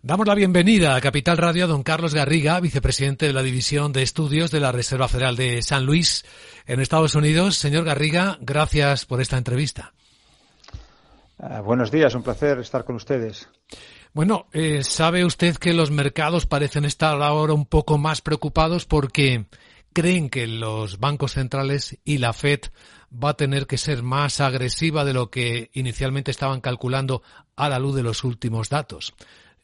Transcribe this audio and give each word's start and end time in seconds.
Damos 0.00 0.28
la 0.28 0.36
bienvenida 0.36 0.94
a 0.94 1.00
Capital 1.00 1.36
Radio 1.36 1.64
a 1.64 1.66
don 1.66 1.82
Carlos 1.82 2.14
Garriga, 2.14 2.60
vicepresidente 2.60 3.26
de 3.26 3.32
la 3.32 3.42
División 3.42 3.92
de 3.92 4.02
Estudios 4.02 4.52
de 4.52 4.60
la 4.60 4.70
Reserva 4.70 5.08
Federal 5.08 5.34
de 5.34 5.60
San 5.60 5.86
Luis, 5.86 6.24
en 6.66 6.78
Estados 6.78 7.16
Unidos. 7.16 7.56
Señor 7.56 7.84
Garriga, 7.84 8.38
gracias 8.40 9.06
por 9.06 9.20
esta 9.20 9.36
entrevista. 9.36 9.92
Uh, 11.38 11.62
buenos 11.64 11.90
días, 11.90 12.14
un 12.14 12.22
placer 12.22 12.60
estar 12.60 12.84
con 12.84 12.94
ustedes. 12.94 13.48
Bueno, 14.14 14.46
eh, 14.52 14.84
sabe 14.84 15.24
usted 15.24 15.56
que 15.56 15.74
los 15.74 15.90
mercados 15.90 16.46
parecen 16.46 16.84
estar 16.84 17.20
ahora 17.20 17.52
un 17.52 17.66
poco 17.66 17.98
más 17.98 18.20
preocupados 18.20 18.86
porque 18.86 19.46
creen 19.92 20.30
que 20.30 20.46
los 20.46 21.00
bancos 21.00 21.32
centrales 21.32 21.98
y 22.04 22.18
la 22.18 22.32
Fed 22.32 22.60
va 23.12 23.30
a 23.30 23.36
tener 23.36 23.66
que 23.66 23.78
ser 23.78 24.04
más 24.04 24.40
agresiva 24.40 25.04
de 25.04 25.12
lo 25.12 25.28
que 25.28 25.70
inicialmente 25.72 26.30
estaban 26.30 26.60
calculando 26.60 27.22
a 27.56 27.68
la 27.68 27.80
luz 27.80 27.96
de 27.96 28.04
los 28.04 28.22
últimos 28.22 28.68
datos. 28.68 29.14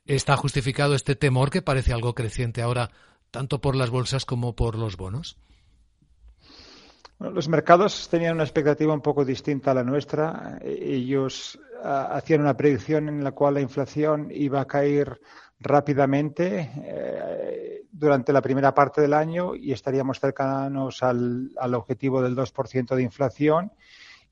¿Está 0.07 0.36
justificado 0.36 0.95
este 0.95 1.16
temor 1.16 1.50
que 1.50 1.62
parece 1.62 1.93
algo 1.93 2.14
creciente 2.14 2.61
ahora 2.61 2.90
tanto 3.31 3.61
por 3.61 3.75
las 3.75 3.90
bolsas 3.90 4.26
como 4.26 4.54
por 4.54 4.76
los 4.76 4.96
bonos? 4.96 5.39
Los 7.18 7.49
mercados 7.49 8.09
tenían 8.11 8.35
una 8.35 8.45
expectativa 8.45 8.93
un 8.93 9.00
poco 9.00 9.25
distinta 9.25 9.71
a 9.71 9.75
la 9.75 9.82
nuestra. 9.82 10.59
Ellos 10.62 11.59
uh, 11.82 12.12
hacían 12.12 12.43
una 12.43 12.57
predicción 12.57 13.09
en 13.09 13.25
la 13.25 13.32
cual 13.32 13.54
la 13.54 13.61
inflación 13.61 14.29
iba 14.31 14.61
a 14.61 14.67
caer 14.67 15.21
rápidamente 15.59 16.71
eh, 16.84 17.82
durante 17.90 18.32
la 18.32 18.43
primera 18.43 18.75
parte 18.75 19.00
del 19.00 19.14
año 19.14 19.54
y 19.54 19.73
estaríamos 19.73 20.21
cercanos 20.21 21.03
al, 21.03 21.50
al 21.57 21.75
objetivo 21.75 22.21
del 22.21 22.36
2% 22.36 22.95
de 22.95 23.03
inflación 23.03 23.73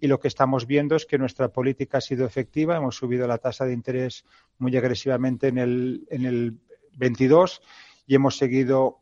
y 0.03 0.09
lo 0.09 0.19
que 0.19 0.27
estamos 0.27 0.67
viendo 0.67 0.97
es 0.97 1.07
que 1.07 1.17
nuestra 1.17 1.53
política 1.53 1.99
ha 1.99 2.01
sido 2.01 2.27
efectiva. 2.27 2.77
Hemos 2.77 2.97
subido 2.97 3.29
la 3.29 3.39
tasa 3.39 3.65
de 3.65 3.73
interés 3.73 4.25
muy 4.59 4.77
agresivamente 4.77 5.47
en 5.47 5.59
el, 5.59 6.09
en 6.11 6.25
el 6.25 6.59
22 6.97 7.63
y 8.09 8.17
hemos 8.17 8.37
seguido 8.37 8.99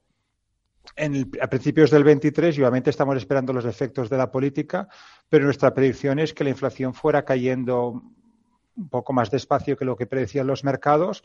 a 1.41 1.47
principios 1.47 1.91
del 1.91 2.05
23 2.05 2.55
y 2.55 2.61
obviamente 2.61 2.91
estamos 2.91 3.17
esperando 3.17 3.55
los 3.55 3.65
efectos 3.65 4.11
de 4.11 4.19
la 4.19 4.31
política, 4.31 4.89
pero 5.31 5.47
nuestra 5.47 5.73
predicción 5.73 6.19
es 6.19 6.35
que 6.35 6.45
la 6.45 6.51
inflación 6.51 6.93
fuera 6.93 7.25
cayendo 7.25 8.03
un 8.77 8.89
poco 8.91 9.15
más 9.15 9.31
despacio 9.31 9.79
que 9.79 9.87
lo 9.87 9.97
que 9.97 10.07
predecían 10.07 10.47
los 10.47 10.65
mercados 10.65 11.25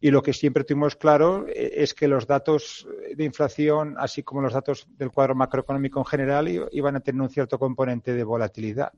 y 0.00 0.10
lo 0.10 0.22
que 0.22 0.32
siempre 0.32 0.64
tuvimos 0.64 0.96
claro 0.96 1.46
eh, 1.48 1.72
es 1.76 1.94
que 1.94 2.08
los 2.08 2.26
datos 2.26 2.86
de 3.14 3.24
inflación, 3.24 3.96
así 3.98 4.22
como 4.22 4.40
los 4.40 4.52
datos 4.52 4.86
del 4.96 5.10
cuadro 5.10 5.34
macroeconómico 5.34 5.98
en 6.00 6.06
general, 6.06 6.68
iban 6.70 6.96
a 6.96 7.00
tener 7.00 7.20
un 7.20 7.30
cierto 7.30 7.58
componente 7.58 8.14
de 8.14 8.24
volatilidad. 8.24 8.92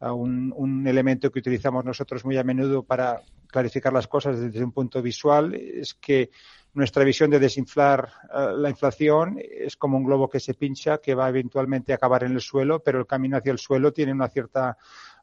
Un, 0.00 0.86
elemento 0.86 1.30
que 1.30 1.38
utilizamos 1.38 1.82
nosotros 1.82 2.26
muy 2.26 2.36
a 2.36 2.44
menudo 2.44 2.82
para 2.82 3.22
clarificar 3.46 3.92
las 3.92 4.06
cosas 4.06 4.38
desde 4.38 4.62
un 4.62 4.72
punto 4.72 5.00
visual 5.00 5.54
es 5.54 5.94
que 5.94 6.30
nuestra 6.74 7.04
visión 7.04 7.30
de 7.30 7.38
desinflar 7.38 8.10
uh, 8.34 8.56
la 8.56 8.68
inflación 8.68 9.38
es 9.40 9.76
como 9.76 9.96
un 9.96 10.04
globo 10.04 10.28
que 10.28 10.40
se 10.40 10.54
pincha, 10.54 10.98
que 10.98 11.14
va 11.14 11.28
eventualmente 11.28 11.92
a 11.92 11.96
acabar 11.96 12.24
en 12.24 12.32
el 12.32 12.40
suelo, 12.40 12.82
pero 12.82 12.98
el 12.98 13.06
camino 13.06 13.36
hacia 13.36 13.52
el 13.52 13.58
suelo 13.58 13.92
tiene 13.92 14.12
una 14.12 14.28
cierta 14.28 14.76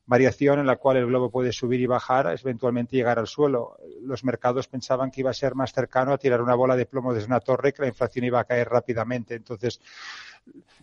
variación 0.06 0.60
en 0.60 0.66
la 0.66 0.76
cual 0.78 0.98
el 0.98 1.06
globo 1.06 1.30
puede 1.30 1.52
subir 1.52 1.80
y 1.80 1.86
bajar, 1.86 2.36
eventualmente 2.42 2.96
llegar 2.96 3.20
al 3.20 3.28
suelo. 3.28 3.78
Los 4.02 4.24
mercados 4.24 4.68
pensaban 4.68 5.12
que 5.12 5.22
iba 5.22 5.30
a 5.30 5.34
ser 5.34 5.56
más 5.56 5.74
cercano 5.74 6.14
a 6.14 6.18
tirar 6.18 6.42
una 6.42 6.56
bola 6.56 6.76
de 6.76 6.86
plomo 6.86 7.14
desde 7.14 7.28
una 7.28 7.40
torre, 7.40 7.74
que 7.74 7.84
la 7.84 7.88
inflación 7.88 8.26
iba 8.26 8.40
a 8.40 8.44
caer 8.44 8.70
rápidamente. 8.70 9.36
Entonces, 9.36 9.80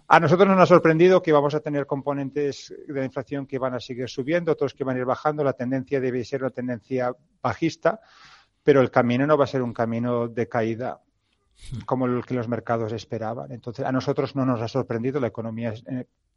a 0.06 0.20
nosotros 0.20 0.48
nos 0.48 0.58
ha 0.58 0.66
sorprendido 0.66 1.22
que 1.22 1.32
vamos 1.32 1.54
a 1.54 1.60
tener 1.60 1.86
componentes 1.86 2.74
de 2.86 2.94
la 2.94 3.04
inflación 3.04 3.46
que 3.46 3.58
van 3.58 3.74
a 3.74 3.80
seguir 3.80 4.08
subiendo, 4.08 4.52
otros 4.52 4.72
que 4.72 4.84
van 4.84 4.96
a 4.96 5.00
ir 5.00 5.04
bajando. 5.04 5.44
La 5.44 5.52
tendencia 5.52 6.00
debe 6.00 6.24
ser 6.24 6.42
una 6.42 6.50
tendencia 6.50 7.14
bajista, 7.42 8.00
pero 8.62 8.80
el 8.80 8.90
camino 8.90 9.26
no 9.26 9.36
va 9.36 9.44
a 9.44 9.48
ser 9.48 9.62
un 9.62 9.74
camino 9.74 10.28
de 10.28 10.48
caída 10.48 11.00
como 11.84 12.06
el 12.06 12.24
que 12.24 12.34
los 12.34 12.48
mercados 12.48 12.92
esperaban. 12.92 13.52
Entonces, 13.52 13.84
a 13.84 13.92
nosotros 13.92 14.36
no 14.36 14.46
nos 14.46 14.62
ha 14.62 14.68
sorprendido. 14.68 15.20
La 15.20 15.26
economía 15.26 15.74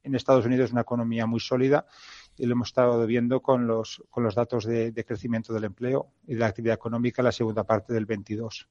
en 0.04 0.16
Estados 0.16 0.46
Unidos 0.46 0.66
es 0.66 0.72
una 0.72 0.82
economía 0.82 1.25
muy 1.25 1.40
sólida 1.40 1.86
y 2.38 2.46
lo 2.46 2.53
hemos 2.53 2.69
estado 2.69 3.06
viendo 3.06 3.42
con 3.42 3.68
los, 3.68 4.03
con 4.09 4.24
los 4.24 4.36
datos 4.36 4.66
de, 4.66 4.92
de 4.92 5.06
crecimiento 5.06 5.53
del 5.53 5.66
empleo 5.66 6.12
y 6.28 6.34
de 6.34 6.40
la 6.40 6.47
actividad 6.47 6.75
económica 6.75 7.22
en 7.22 7.25
la 7.25 7.31
segunda 7.31 7.64
parte 7.64 7.94
del 7.94 8.06
22. 8.06 8.68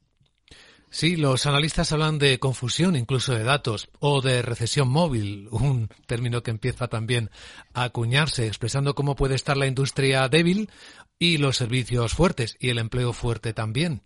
Sí, 0.93 1.15
los 1.15 1.47
analistas 1.47 1.93
hablan 1.93 2.19
de 2.19 2.41
confusión 2.41 2.97
incluso 2.97 3.33
de 3.33 3.45
datos 3.45 3.91
o 4.01 4.21
de 4.21 4.43
recesión 4.43 4.89
móvil, 4.89 5.47
un 5.53 5.89
término 6.07 6.43
que 6.43 6.51
empieza 6.51 6.89
también 6.89 7.31
a 7.75 7.85
acuñarse, 7.85 8.49
expresando 8.49 8.97
cómo 8.97 9.15
puede 9.15 9.37
estar 9.37 9.57
la 9.57 9.69
industria 9.69 10.29
débil 10.29 10.69
y 11.17 11.39
los 11.39 11.57
servicios 11.57 12.15
fuertes 12.15 12.57
y 12.59 12.71
el 12.71 12.79
empleo 12.79 13.13
fuerte 13.13 13.53
también. 13.53 14.03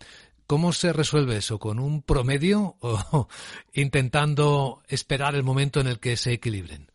¿Cómo 0.46 0.74
se 0.74 0.92
resuelve 0.92 1.38
eso? 1.38 1.58
¿Con 1.58 1.78
un 1.78 2.02
promedio 2.02 2.76
o 2.80 3.28
intentando 3.72 4.82
esperar 4.86 5.34
el 5.36 5.42
momento 5.42 5.80
en 5.80 5.86
el 5.86 6.00
que 6.00 6.18
se 6.18 6.34
equilibren? 6.34 6.90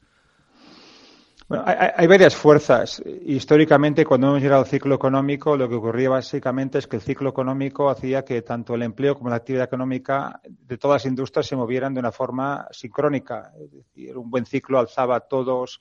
Bueno, 1.50 1.64
hay, 1.66 2.06
varias 2.06 2.36
fuerzas. 2.36 3.02
Históricamente, 3.26 4.06
cuando 4.06 4.28
hemos 4.28 4.40
llegado 4.40 4.62
al 4.62 4.68
ciclo 4.68 4.94
económico, 4.94 5.58
lo 5.58 5.68
que 5.68 5.74
ocurría 5.74 6.08
básicamente 6.08 6.78
es 6.78 6.86
que 6.86 6.98
el 6.98 7.02
ciclo 7.02 7.32
económico 7.32 7.90
hacía 7.90 8.24
que 8.24 8.44
tanto 8.44 8.76
el 8.76 8.84
empleo 8.84 9.16
como 9.16 9.32
la 9.32 9.38
actividad 9.38 9.66
económica 9.66 10.42
de 10.48 10.78
todas 10.78 11.02
las 11.02 11.10
industrias 11.10 11.48
se 11.48 11.56
movieran 11.56 11.96
de 11.96 12.02
una 12.02 12.12
forma 12.12 12.68
sincrónica. 12.70 13.52
Es 13.60 13.72
decir, 13.72 14.16
un 14.16 14.30
buen 14.30 14.46
ciclo 14.46 14.78
alzaba 14.78 15.22
todos 15.22 15.80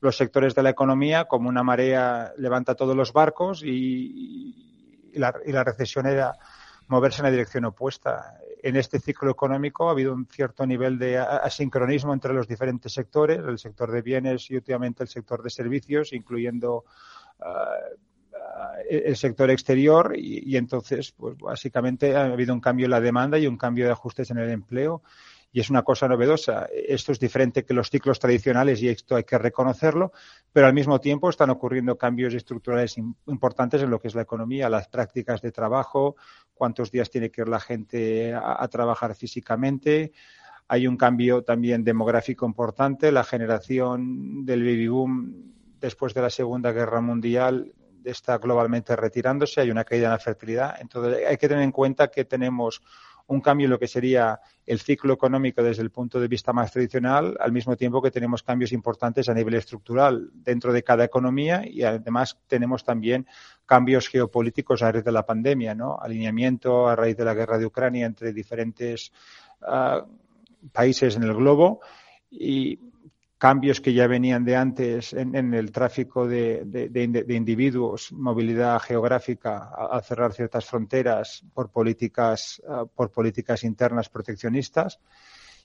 los 0.00 0.16
sectores 0.16 0.54
de 0.54 0.62
la 0.62 0.70
economía, 0.70 1.26
como 1.26 1.50
una 1.50 1.62
marea 1.62 2.32
levanta 2.38 2.74
todos 2.74 2.96
los 2.96 3.12
barcos 3.12 3.62
y, 3.62 5.10
y 5.12 5.18
la 5.18 5.64
recesión 5.64 6.06
era 6.06 6.32
moverse 6.90 7.22
en 7.22 7.24
la 7.26 7.30
dirección 7.30 7.64
opuesta. 7.64 8.38
En 8.62 8.76
este 8.76 8.98
ciclo 8.98 9.30
económico 9.30 9.88
ha 9.88 9.92
habido 9.92 10.12
un 10.12 10.26
cierto 10.26 10.66
nivel 10.66 10.98
de 10.98 11.18
asincronismo 11.18 12.12
entre 12.12 12.34
los 12.34 12.46
diferentes 12.46 12.92
sectores, 12.92 13.38
el 13.38 13.58
sector 13.58 13.90
de 13.90 14.02
bienes 14.02 14.50
y 14.50 14.56
últimamente 14.56 15.04
el 15.04 15.08
sector 15.08 15.42
de 15.42 15.50
servicios, 15.50 16.12
incluyendo 16.12 16.84
uh, 17.38 17.96
el 18.88 19.16
sector 19.16 19.50
exterior 19.50 20.14
y, 20.16 20.50
y, 20.52 20.56
entonces, 20.56 21.12
pues 21.12 21.38
básicamente 21.38 22.16
ha 22.16 22.24
habido 22.24 22.52
un 22.52 22.60
cambio 22.60 22.86
en 22.86 22.90
la 22.90 23.00
demanda 23.00 23.38
y 23.38 23.46
un 23.46 23.56
cambio 23.56 23.86
de 23.86 23.92
ajustes 23.92 24.30
en 24.30 24.38
el 24.38 24.50
empleo 24.50 25.02
y 25.52 25.60
es 25.60 25.70
una 25.70 25.82
cosa 25.82 26.06
novedosa. 26.06 26.68
Esto 26.72 27.12
es 27.12 27.18
diferente 27.18 27.64
que 27.64 27.74
los 27.74 27.90
ciclos 27.90 28.18
tradicionales 28.18 28.82
y 28.82 28.88
esto 28.88 29.16
hay 29.16 29.24
que 29.24 29.38
reconocerlo, 29.38 30.12
pero 30.52 30.66
al 30.66 30.74
mismo 30.74 31.00
tiempo 31.00 31.28
están 31.28 31.50
ocurriendo 31.50 31.98
cambios 31.98 32.34
estructurales 32.34 32.96
importantes 32.98 33.82
en 33.82 33.90
lo 33.90 33.98
que 33.98 34.08
es 34.08 34.14
la 34.14 34.22
economía, 34.22 34.68
las 34.68 34.88
prácticas 34.88 35.40
de 35.42 35.52
trabajo, 35.52 36.16
cuántos 36.54 36.90
días 36.90 37.10
tiene 37.10 37.30
que 37.30 37.42
ir 37.42 37.48
la 37.48 37.60
gente 37.60 38.32
a, 38.32 38.62
a 38.62 38.68
trabajar 38.68 39.14
físicamente. 39.14 40.12
Hay 40.68 40.86
un 40.86 40.96
cambio 40.96 41.42
también 41.42 41.82
demográfico 41.82 42.46
importante. 42.46 43.10
La 43.10 43.24
generación 43.24 44.44
del 44.44 44.62
baby 44.62 44.86
boom 44.86 45.52
después 45.80 46.14
de 46.14 46.22
la 46.22 46.30
Segunda 46.30 46.70
Guerra 46.70 47.00
Mundial 47.00 47.72
está 48.04 48.38
globalmente 48.38 48.94
retirándose. 48.96 49.60
Hay 49.60 49.70
una 49.70 49.84
caída 49.84 50.06
en 50.06 50.12
la 50.12 50.18
fertilidad. 50.18 50.76
Entonces 50.80 51.26
hay 51.26 51.36
que 51.36 51.48
tener 51.48 51.64
en 51.64 51.72
cuenta 51.72 52.08
que 52.08 52.24
tenemos 52.24 52.82
un 53.30 53.40
cambio 53.40 53.66
en 53.66 53.70
lo 53.70 53.78
que 53.78 53.86
sería 53.86 54.40
el 54.66 54.80
ciclo 54.80 55.14
económico 55.14 55.62
desde 55.62 55.82
el 55.82 55.90
punto 55.90 56.18
de 56.20 56.26
vista 56.26 56.52
más 56.52 56.72
tradicional, 56.72 57.36
al 57.38 57.52
mismo 57.52 57.76
tiempo 57.76 58.02
que 58.02 58.10
tenemos 58.10 58.42
cambios 58.42 58.72
importantes 58.72 59.28
a 59.28 59.34
nivel 59.34 59.54
estructural 59.54 60.30
dentro 60.34 60.72
de 60.72 60.82
cada 60.82 61.04
economía 61.04 61.62
y 61.64 61.84
además 61.84 62.38
tenemos 62.48 62.82
también 62.82 63.28
cambios 63.66 64.08
geopolíticos 64.08 64.82
a 64.82 64.90
raíz 64.90 65.04
de 65.04 65.12
la 65.12 65.24
pandemia, 65.24 65.76
¿no? 65.76 65.96
Alineamiento 66.00 66.88
a 66.88 66.96
raíz 66.96 67.16
de 67.16 67.24
la 67.24 67.34
guerra 67.34 67.56
de 67.56 67.66
Ucrania 67.66 68.04
entre 68.04 68.32
diferentes 68.32 69.12
uh, 69.62 70.04
países 70.72 71.14
en 71.14 71.22
el 71.22 71.34
globo 71.34 71.80
y 72.32 72.80
cambios 73.40 73.80
que 73.80 73.94
ya 73.94 74.06
venían 74.06 74.44
de 74.44 74.54
antes 74.54 75.14
en, 75.14 75.54
el 75.54 75.72
tráfico 75.72 76.28
de, 76.28 77.24
individuos, 77.26 78.12
movilidad 78.12 78.78
geográfica, 78.80 79.70
al 79.90 80.04
cerrar 80.04 80.34
ciertas 80.34 80.66
fronteras 80.66 81.42
por 81.54 81.70
políticas, 81.70 82.60
uh, 82.68 82.86
por 82.86 83.10
políticas 83.10 83.64
internas 83.64 84.10
proteccionistas 84.10 85.00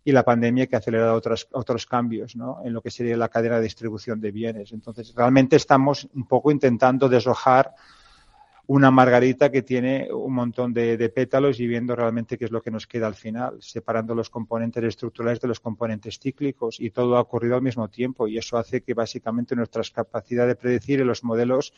y 0.06 0.14
la 0.14 0.24
pandemia 0.24 0.68
que 0.68 0.78
ha 0.78 0.80
acelerado 0.80 1.16
otros, 1.16 1.50
otros 1.52 1.86
cambios 1.86 2.38
¿no? 2.38 2.62
en 2.64 2.72
lo 2.72 2.82
que 2.82 2.92
sería 2.92 3.18
la 3.18 3.28
cadena 3.28 3.58
de 3.58 3.64
distribución 3.64 4.22
de 4.22 4.32
bienes. 4.32 4.72
Entonces, 4.72 5.14
realmente 5.14 5.58
estamos 5.58 6.08
un 6.14 6.26
poco 6.30 6.52
intentando 6.52 7.10
deshojar 7.10 7.74
una 8.68 8.92
margarita 8.92 9.52
que 9.52 9.62
tiene 9.62 10.12
un 10.12 10.34
montón 10.34 10.74
de, 10.74 10.98
de, 10.98 11.10
pétalos 11.10 11.60
y 11.60 11.68
viendo 11.68 11.96
realmente 11.96 12.38
qué 12.38 12.46
es 12.46 12.52
lo 12.52 12.62
que 12.62 12.72
nos 12.72 12.88
queda 12.88 13.08
al 13.08 13.16
final, 13.16 13.58
separando 13.62 14.16
los 14.16 14.30
componentes 14.30 14.84
estructurales 14.84 15.40
de 15.40 15.48
los 15.48 15.60
componentes 15.60 16.20
cíclicos 16.20 16.80
y 16.80 16.92
todo 16.92 17.18
ha 17.18 17.22
ocurrido 17.22 17.56
al 17.56 17.62
mismo 17.62 17.88
tiempo 17.90 18.28
y 18.28 18.38
eso 18.38 18.58
hace 18.58 18.82
que 18.82 18.94
básicamente 18.94 19.56
nuestras 19.56 19.92
capacidades 19.92 20.56
de 20.56 20.62
predecir 20.62 21.02
en 21.02 21.08
los 21.08 21.24
modelos 21.24 21.74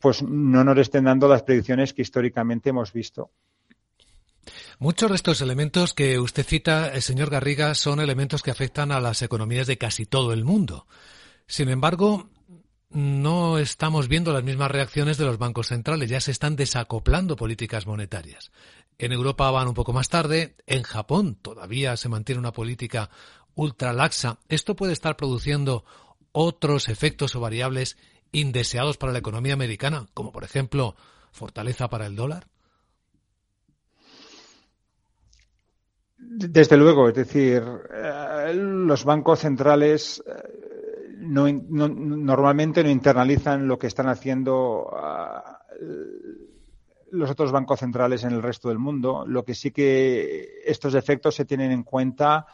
pues 0.00 0.22
no 0.22 0.64
nos 0.64 0.78
estén 0.78 1.04
dando 1.04 1.28
las 1.28 1.42
predicciones 1.42 1.92
que 1.92 2.02
históricamente 2.02 2.70
hemos 2.70 2.92
visto. 2.92 3.30
Muchos 4.78 5.10
de 5.10 5.16
estos 5.16 5.40
elementos 5.40 5.94
que 5.94 6.18
usted 6.18 6.44
cita, 6.44 6.88
el 6.88 7.02
señor 7.02 7.30
Garriga, 7.30 7.74
son 7.74 8.00
elementos 8.00 8.42
que 8.42 8.50
afectan 8.50 8.90
a 8.90 9.00
las 9.00 9.22
economías 9.22 9.66
de 9.66 9.78
casi 9.78 10.06
todo 10.06 10.32
el 10.32 10.44
mundo. 10.44 10.86
Sin 11.46 11.68
embargo, 11.68 12.30
no 12.92 13.58
estamos 13.58 14.08
viendo 14.08 14.32
las 14.32 14.44
mismas 14.44 14.70
reacciones 14.70 15.18
de 15.18 15.24
los 15.24 15.38
bancos 15.38 15.68
centrales, 15.68 16.10
ya 16.10 16.20
se 16.20 16.30
están 16.30 16.56
desacoplando 16.56 17.36
políticas 17.36 17.86
monetarias. 17.86 18.52
En 18.98 19.12
Europa 19.12 19.50
van 19.50 19.68
un 19.68 19.74
poco 19.74 19.92
más 19.92 20.08
tarde, 20.08 20.56
en 20.66 20.82
Japón 20.82 21.36
todavía 21.40 21.96
se 21.96 22.08
mantiene 22.08 22.38
una 22.38 22.52
política 22.52 23.10
ultra 23.54 23.92
laxa. 23.92 24.38
Esto 24.48 24.76
puede 24.76 24.92
estar 24.92 25.16
produciendo 25.16 25.84
otros 26.32 26.88
efectos 26.88 27.34
o 27.34 27.40
variables 27.40 27.96
indeseados 28.32 28.96
para 28.96 29.12
la 29.12 29.18
economía 29.18 29.54
americana, 29.54 30.06
como 30.14 30.32
por 30.32 30.44
ejemplo 30.44 30.96
fortaleza 31.32 31.88
para 31.88 32.06
el 32.06 32.16
dólar. 32.16 32.46
Desde 36.16 36.76
luego, 36.76 37.08
es 37.08 37.14
decir, 37.14 37.62
eh, 37.92 38.52
los 38.54 39.04
bancos 39.04 39.40
centrales 39.40 40.22
eh, 41.22 41.60
no, 41.68 41.88
normalmente 41.88 42.82
no 42.82 42.90
internalizan 42.90 43.68
lo 43.68 43.78
que 43.78 43.86
están 43.86 44.08
haciendo 44.08 44.90
ah, 44.92 45.60
los 47.12 47.30
otros 47.30 47.52
bancos 47.52 47.80
centrales 47.80 48.24
en 48.24 48.32
el 48.32 48.42
resto 48.42 48.68
del 48.68 48.78
mundo. 48.78 49.24
Lo 49.26 49.44
que 49.44 49.54
sí 49.54 49.70
que 49.70 50.62
estos 50.64 50.94
efectos 50.94 51.34
se 51.34 51.44
tienen 51.44 51.70
en 51.70 51.82
cuenta 51.84 52.46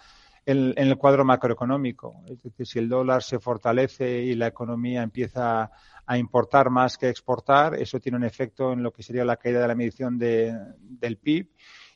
en, 0.44 0.74
el 0.76 0.96
cuadro 0.96 1.24
macroeconómico. 1.24 2.22
Es 2.26 2.42
decir, 2.42 2.66
si 2.66 2.78
el 2.78 2.88
dólar 2.88 3.22
se 3.22 3.38
fortalece 3.38 4.22
y 4.22 4.34
la 4.34 4.48
economía 4.48 5.02
empieza 5.02 5.70
a 6.06 6.18
importar 6.18 6.70
más 6.70 6.98
que 6.98 7.08
exportar, 7.08 7.74
eso 7.74 8.00
tiene 8.00 8.16
un 8.16 8.24
efecto 8.24 8.72
en 8.72 8.82
lo 8.82 8.92
que 8.92 9.02
sería 9.02 9.24
la 9.24 9.36
caída 9.36 9.60
de 9.60 9.68
la 9.68 9.74
medición 9.74 10.18
del 10.18 11.18
PIB 11.18 11.48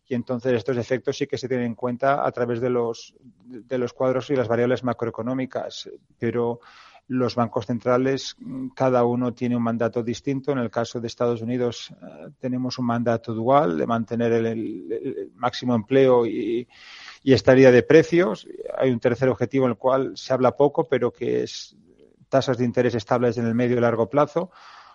y 0.09 0.15
entonces 0.15 0.53
estos 0.53 0.77
efectos 0.77 1.17
sí 1.17 1.27
que 1.27 1.39
se 1.39 1.49
tienen 1.49 1.67
en 1.67 1.75
cuenta 1.75 2.27
a 2.27 2.33
través 2.33 2.61
de 2.61 2.71
los, 2.71 3.15
de 3.45 3.79
los 3.79 3.93
cuadros 3.93 4.31
y 4.31 4.37
las 4.37 4.49
variables 4.49 4.85
macroeconómicas, 4.85 5.91
pero 6.19 6.61
los 7.09 7.35
bancos 7.35 7.67
centrales, 7.67 8.37
cada 8.75 9.05
uno 9.05 9.35
tiene 9.35 9.57
un 9.57 9.63
mandato 9.63 10.03
distinto. 10.03 10.53
En 10.53 10.59
el 10.59 10.71
caso 10.71 11.01
de 11.01 11.09
Estados 11.09 11.43
Unidos 11.43 11.93
eh, 12.01 12.31
tenemos 12.41 12.79
un 12.79 12.87
mandato 12.87 13.35
dual 13.35 13.77
de 13.77 13.87
mantener 13.87 14.33
el, 14.33 15.31
máximo 15.35 15.75
empleo 15.75 16.25
y, 16.25 16.67
y 17.23 17.33
estabilidad 17.33 17.73
de 17.73 17.83
precios. 17.83 18.47
Hay 18.79 18.91
un 18.91 19.01
tercer 19.01 19.29
objetivo 19.29 19.67
en 19.67 19.73
el 19.73 19.77
cual 19.77 20.13
se 20.17 20.33
habla 20.33 20.57
poco, 20.57 20.89
pero 20.89 21.13
que 21.13 21.43
es 21.43 21.77
tasas 22.29 22.57
de 22.57 22.65
interés 22.65 22.95
estables 22.95 23.37
en 23.37 23.47
el 23.47 23.55
medio 23.55 23.77
y 23.77 23.81
largo 23.81 24.09
plazo. 24.09 24.51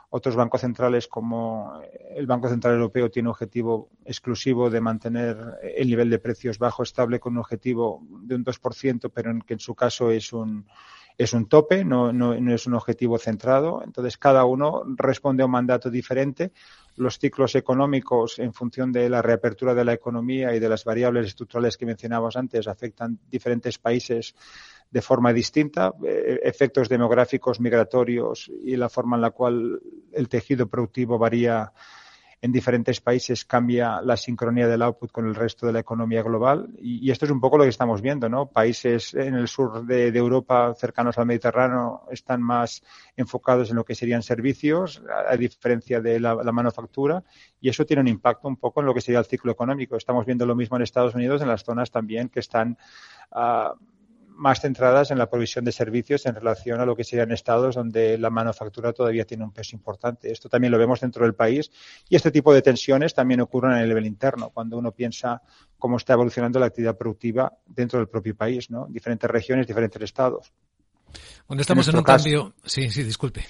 Otros 0.10 0.36
bancos 0.36 0.62
centrales, 0.62 1.08
como 1.08 1.82
el 2.16 2.28
Banco 2.28 2.48
Central 2.48 2.76
Europeo, 2.76 3.12
tiene 3.12 3.30
objetivo 3.30 3.90
exclusivo 4.06 4.70
de 4.70 4.80
mantener 4.80 5.38
el 5.62 5.90
nivel 5.90 6.10
de 6.10 6.20
precios 6.20 6.58
bajo 6.58 6.84
estable 6.84 7.20
con 7.20 7.34
un 7.34 7.40
objetivo 7.40 8.02
de 8.22 8.36
un 8.36 8.46
2%, 8.46 9.12
pero 9.14 9.32
en 9.32 9.42
que 9.42 9.56
en 9.56 9.60
su 9.60 9.76
caso 9.76 10.10
es 10.10 10.32
un, 10.32 10.66
es 11.18 11.34
un 11.34 11.50
tope, 11.50 11.84
no, 11.84 12.14
no, 12.14 12.34
es 12.54 12.68
un 12.68 12.76
objetivo 12.76 13.18
centrado. 13.18 13.82
Entonces, 13.84 14.18
cada 14.18 14.46
uno 14.46 14.84
responde 14.96 15.42
a 15.42 15.48
un 15.48 15.52
mandato 15.52 15.90
diferente. 15.90 16.52
Los 16.96 17.18
ciclos 17.18 17.56
económicos, 17.56 18.38
en 18.38 18.54
función 18.54 18.92
de 18.92 19.10
la 19.10 19.24
reapertura 19.24 19.74
de 19.74 19.84
la 19.84 19.94
economía 19.94 20.54
y 20.56 20.60
de 20.60 20.70
las 20.70 20.84
variables 20.84 21.28
estructurales 21.28 21.76
que 21.76 21.88
mencionábamos 21.88 22.38
antes, 22.38 22.68
afectan 22.68 23.18
diferentes 23.32 23.80
países 23.80 24.36
de 24.92 25.02
forma 25.02 25.34
distinta, 25.34 25.94
eh, 26.04 26.40
efectos 26.44 26.88
demográficos, 26.88 27.60
migratorios 27.60 28.52
y 28.64 28.76
la 28.76 28.88
forma 28.88 29.18
en 29.18 29.22
la 29.22 29.32
cual 29.32 29.82
el 30.14 30.30
tejido 30.30 30.68
productivo 30.68 31.18
varía 31.18 31.74
en 32.40 32.52
diferentes 32.52 33.02
países 33.02 33.46
cambia 33.46 34.00
la 34.02 34.16
sincronía 34.16 34.68
del 34.68 34.84
output 34.84 35.12
con 35.12 35.26
el 35.28 35.34
resto 35.34 35.66
de 35.66 35.74
la 35.74 35.80
economía 35.80 36.22
global. 36.22 36.70
Y, 36.80 37.10
esto 37.10 37.26
es 37.26 37.32
un 37.32 37.42
poco 37.42 37.58
lo 37.58 37.64
que 37.64 37.70
estamos 37.70 38.02
viendo, 38.02 38.30
¿no? 38.30 38.48
Países 38.48 39.14
en 39.16 39.34
el 39.34 39.48
sur 39.48 39.86
de, 39.86 40.08
Europa, 40.10 40.74
cercanos 40.76 41.18
al 41.18 41.26
Mediterráneo, 41.26 42.04
están 42.12 42.42
más 42.42 42.84
enfocados 43.16 43.72
en 43.72 43.78
lo 43.78 43.86
que 43.86 43.96
serían 43.96 44.22
servicios, 44.22 45.02
a, 45.28 45.36
diferencia 45.36 46.00
de 46.00 46.20
la, 46.20 46.36
manufactura, 46.52 47.24
y 47.60 47.70
eso 47.70 47.86
tiene 47.86 48.02
un 48.02 48.08
impacto 48.08 48.48
un 48.48 48.58
poco 48.58 48.82
en 48.82 48.86
lo 48.86 48.94
que 48.94 49.02
sería 49.02 49.20
el 49.20 49.26
ciclo 49.26 49.52
económico. 49.52 49.96
Estamos 49.96 50.26
viendo 50.26 50.46
lo 50.46 50.56
mismo 50.56 50.78
en 50.78 50.84
Estados 50.84 51.16
Unidos, 51.16 51.42
en 51.42 51.48
las 51.48 51.64
zonas 51.64 51.90
también 51.90 52.30
que 52.30 52.40
están 52.40 52.78
uh, 53.32 53.76
más 54.38 54.62
centradas 54.62 55.12
en 55.12 55.18
la 55.18 55.30
provisión 55.30 55.66
de 55.66 55.72
servicios 55.72 56.26
en 56.26 56.36
relación 56.36 56.80
a 56.80 56.86
lo 56.86 56.96
que 56.96 57.04
serían 57.04 57.32
estados 57.32 57.76
donde 57.76 58.18
la 58.18 58.30
manufactura 58.30 58.94
todavía 58.94 59.26
tiene 59.26 59.44
un 59.44 59.52
peso 59.52 59.76
importante. 59.76 60.32
Esto 60.32 60.48
también 60.48 60.72
lo 60.72 60.78
vemos 60.78 61.02
dentro 61.02 61.26
del 61.26 61.36
país 61.36 61.72
y 62.08 62.16
este 62.16 62.32
tipo 62.32 62.54
de 62.54 62.62
tensiones 62.62 63.14
también 63.14 63.42
ocurren 63.42 63.74
en 63.74 63.80
el 63.80 63.90
nivel 63.90 64.06
interno, 64.06 64.52
cuando 64.52 64.78
uno 64.78 64.92
piensa 64.92 65.42
cómo 65.78 65.98
está 65.98 66.14
evolucionando 66.14 66.60
la 66.60 66.68
actividad 66.68 66.98
productiva 66.98 67.52
dentro 67.66 68.00
del 68.00 68.08
propio 68.08 68.36
país, 68.36 68.70
¿no? 68.70 68.88
Diferentes 68.90 69.30
regiones, 69.30 69.68
diferentes 69.68 70.02
estados. 70.02 70.54
Cuando 71.46 71.62
estamos 71.62 71.88
en, 71.88 71.98
un 71.98 72.04
cambio, 72.04 72.54
sí, 72.64 72.90
sí, 72.90 73.04
disculpe. 73.04 73.46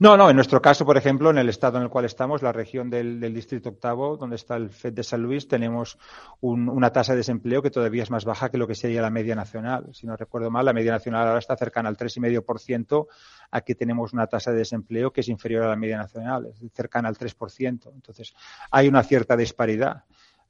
No, 0.00 0.16
no, 0.16 0.30
en 0.30 0.36
nuestro 0.36 0.62
caso, 0.62 0.84
por 0.84 0.96
ejemplo, 0.96 1.30
en 1.30 1.38
el 1.38 1.48
estado 1.48 1.78
en 1.78 1.84
el 1.84 1.90
cual 1.90 2.04
estamos, 2.04 2.42
la 2.42 2.52
región 2.52 2.88
del, 2.88 3.20
Distrito 3.34 3.70
Octavo, 3.70 4.16
donde 4.16 4.36
está 4.36 4.56
el 4.56 4.70
FED 4.70 4.92
de 4.92 5.02
San 5.02 5.22
Luis, 5.22 5.48
tenemos 5.48 5.98
una 6.40 6.90
tasa 6.92 7.12
de 7.12 7.18
desempleo 7.18 7.62
que 7.62 7.70
todavía 7.70 8.02
es 8.02 8.10
más 8.10 8.24
baja 8.24 8.48
que 8.50 8.58
lo 8.58 8.66
que 8.66 8.74
sería 8.74 9.02
la 9.02 9.10
media 9.10 9.34
nacional. 9.34 9.88
Si 9.92 10.06
no 10.06 10.16
recuerdo 10.16 10.50
mal, 10.50 10.64
la 10.64 10.72
media 10.72 10.92
nacional 10.92 11.26
ahora 11.26 11.40
está 11.40 11.56
cercana 11.56 11.88
al 11.88 11.96
3,5%. 11.96 13.06
Aquí 13.50 13.74
tenemos 13.74 14.12
una 14.12 14.26
tasa 14.26 14.52
de 14.52 14.58
desempleo 14.58 15.12
que 15.12 15.22
es 15.22 15.28
inferior 15.28 15.64
a 15.64 15.68
la 15.68 15.76
media 15.76 15.96
nacional, 15.96 16.46
es 16.46 16.60
cercana 16.72 17.08
al 17.08 17.16
3%. 17.16 17.90
Entonces, 17.92 18.34
hay 18.70 18.88
una 18.88 19.02
cierta 19.02 19.36
disparidad. 19.36 20.04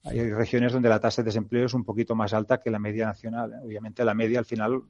Hay 0.05 0.31
regiones 0.33 0.73
donde 0.73 0.89
la 0.89 1.01
tasa 1.01 1.23
de 1.23 1.27
desempleo 1.27 1.67
es 1.67 1.75
un 1.75 1.85
poquito 1.85 2.15
más 2.15 2.33
alta 2.33 2.61
que 2.61 2.71
la 2.71 2.79
media 2.79 3.07
nacional. 3.07 3.55
Obviamente, 3.63 4.05
la 4.05 4.15
media 4.15 4.39
al 4.39 4.45
final 4.45 4.83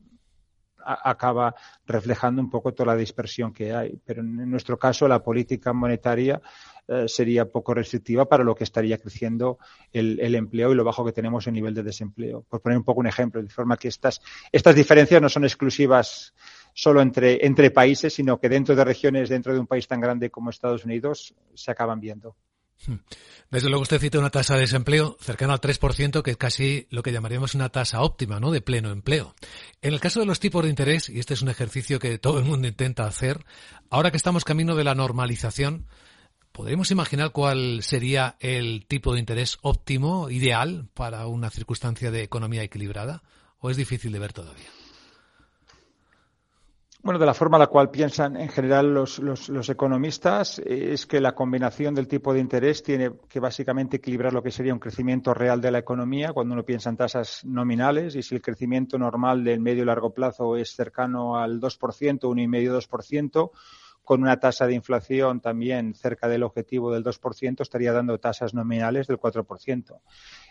acaba 0.88 1.54
reflejando 1.86 2.40
un 2.40 2.48
poco 2.48 2.72
toda 2.72 2.94
la 2.94 2.98
dispersión 2.98 3.52
que 3.52 3.74
hay. 3.74 4.00
Pero 4.04 4.22
en 4.22 4.50
nuestro 4.50 4.78
caso, 4.78 5.06
la 5.06 5.22
política 5.22 5.72
monetaria 5.72 6.40
eh, 6.90 7.06
sería 7.06 7.44
poco 7.44 7.74
restrictiva 7.74 8.26
para 8.26 8.42
lo 8.42 8.54
que 8.54 8.64
estaría 8.64 8.96
creciendo 8.96 9.58
el, 9.92 10.34
empleo 10.34 10.72
y 10.72 10.74
lo 10.74 10.84
bajo 10.84 11.04
que 11.04 11.12
tenemos 11.12 11.46
en 11.46 11.54
nivel 11.54 11.74
de 11.74 11.82
desempleo. 11.82 12.44
Por 12.48 12.62
poner 12.62 12.78
un 12.78 12.84
poco 12.84 13.00
un 13.00 13.06
ejemplo, 13.06 13.42
de 13.42 13.48
forma 13.50 13.76
que 13.76 13.88
estas, 13.88 14.22
estas 14.50 14.74
diferencias 14.74 15.20
no 15.20 15.28
son 15.28 15.44
exclusivas 15.44 16.32
solo 16.72 17.02
entre, 17.02 17.44
entre 17.44 17.70
países, 17.70 18.14
sino 18.14 18.40
que 18.40 18.48
dentro 18.48 18.74
de 18.74 18.84
regiones, 18.84 19.28
dentro 19.28 19.52
de 19.52 19.60
un 19.60 19.66
país 19.66 19.86
tan 19.86 20.00
grande 20.00 20.30
como 20.30 20.48
Estados 20.48 20.84
Unidos, 20.86 21.34
se 21.52 21.70
acaban 21.70 22.00
viendo. 22.00 22.36
Hmm. 22.86 22.96
Desde 23.50 23.68
luego 23.68 23.82
usted 23.82 24.00
cita 24.00 24.18
una 24.18 24.30
tasa 24.30 24.54
de 24.54 24.60
desempleo 24.60 25.16
cercana 25.20 25.54
al 25.54 25.60
3%, 25.60 26.22
que 26.22 26.30
es 26.32 26.36
casi 26.36 26.86
lo 26.90 27.02
que 27.02 27.12
llamaríamos 27.12 27.54
una 27.54 27.70
tasa 27.70 28.02
óptima, 28.02 28.40
¿no? 28.40 28.50
De 28.50 28.60
pleno 28.60 28.90
empleo. 28.90 29.34
En 29.82 29.94
el 29.94 30.00
caso 30.00 30.20
de 30.20 30.26
los 30.26 30.38
tipos 30.38 30.62
de 30.62 30.70
interés, 30.70 31.08
y 31.08 31.18
este 31.18 31.34
es 31.34 31.42
un 31.42 31.48
ejercicio 31.48 31.98
que 31.98 32.18
todo 32.18 32.38
el 32.38 32.44
mundo 32.44 32.68
intenta 32.68 33.06
hacer, 33.06 33.44
ahora 33.90 34.10
que 34.10 34.16
estamos 34.16 34.44
camino 34.44 34.76
de 34.76 34.84
la 34.84 34.94
normalización, 34.94 35.86
¿podríamos 36.52 36.90
imaginar 36.90 37.32
cuál 37.32 37.82
sería 37.82 38.36
el 38.40 38.84
tipo 38.86 39.14
de 39.14 39.20
interés 39.20 39.58
óptimo, 39.62 40.30
ideal, 40.30 40.88
para 40.94 41.26
una 41.26 41.50
circunstancia 41.50 42.10
de 42.10 42.22
economía 42.22 42.62
equilibrada? 42.62 43.22
¿O 43.60 43.70
es 43.70 43.76
difícil 43.76 44.12
de 44.12 44.18
ver 44.18 44.32
todavía? 44.32 44.77
Bueno, 47.08 47.20
de 47.20 47.24
la 47.24 47.32
forma 47.32 47.56
en 47.56 47.60
la 47.60 47.68
cual 47.68 47.90
piensan 47.90 48.36
en 48.36 48.50
general 48.50 48.92
los, 48.92 49.18
los, 49.18 49.68
economistas 49.70 50.58
es 50.58 51.06
que 51.06 51.22
la 51.22 51.34
combinación 51.34 51.94
del 51.94 52.06
tipo 52.06 52.34
de 52.34 52.40
interés 52.40 52.82
tiene 52.82 53.12
que 53.30 53.40
básicamente 53.40 53.96
equilibrar 53.96 54.34
lo 54.34 54.42
que 54.42 54.50
sería 54.50 54.74
un 54.74 54.78
crecimiento 54.78 55.32
real 55.32 55.58
de 55.62 55.70
la 55.70 55.78
economía 55.78 56.34
cuando 56.34 56.52
uno 56.52 56.66
piensa 56.66 56.90
en 56.90 56.98
tasas 56.98 57.46
nominales 57.46 58.14
y 58.14 58.22
si 58.22 58.34
el 58.34 58.42
crecimiento 58.42 58.98
normal 58.98 59.42
del 59.42 59.58
medio 59.58 59.84
y 59.84 59.86
largo 59.86 60.12
plazo 60.12 60.54
es 60.58 60.76
cercano 60.76 61.38
al 61.38 61.58
2%, 61.58 62.20
1,5-2%, 62.20 63.52
con 64.08 64.22
una 64.22 64.40
tasa 64.40 64.66
de 64.66 64.72
inflación 64.72 65.38
también 65.40 65.92
cerca 65.92 66.28
del 66.28 66.42
objetivo 66.42 66.90
del 66.90 67.04
2%, 67.04 67.60
estaría 67.60 67.92
dando 67.92 68.18
tasas 68.18 68.54
nominales 68.54 69.06
del 69.06 69.18
4%. 69.18 70.00